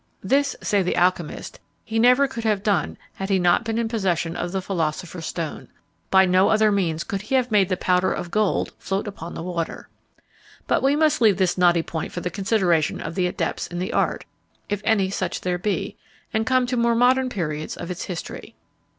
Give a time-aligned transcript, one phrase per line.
[0.23, 4.35] This, say the alchymists, he never could have done had he not been in possession
[4.35, 5.67] of the philosopher's stone;
[6.09, 9.43] by no other means could he have made the powder of gold float upon the
[9.43, 9.89] water.
[10.65, 13.93] But we must leave this knotty point for the consideration of the adepts in the
[13.93, 14.25] art,
[14.69, 15.97] if any such there be,
[16.33, 18.55] and come to more modern periods of its history.